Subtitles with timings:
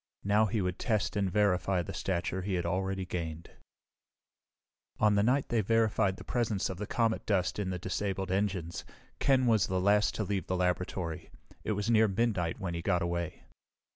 [0.23, 3.51] Now he would test and verify the stature he had already gained.
[4.99, 8.83] On the night they verified the presence of the comet dust in the disabled engines,
[9.19, 11.29] Ken was the last to leave the laboratory.
[11.63, 13.43] It was near midnight when he got away.